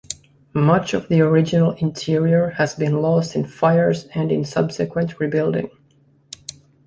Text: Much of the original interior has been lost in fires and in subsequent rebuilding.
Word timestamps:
Much 0.55 0.95
of 0.95 1.07
the 1.09 1.21
original 1.21 1.73
interior 1.73 2.49
has 2.57 2.73
been 2.73 3.03
lost 3.03 3.35
in 3.35 3.45
fires 3.45 4.05
and 4.15 4.31
in 4.31 4.43
subsequent 4.43 5.19
rebuilding. 5.19 5.69